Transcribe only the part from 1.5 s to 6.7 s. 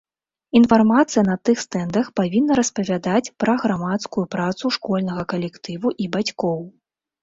стэндах павінна распавядаць пра грамадскую працу школьнага калектыву і бацькоў.